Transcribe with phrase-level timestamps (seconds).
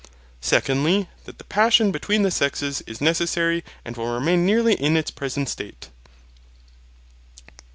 [0.41, 5.11] Secondly, That the passion between the sexes is necessary and will remain nearly in its
[5.11, 5.89] present state.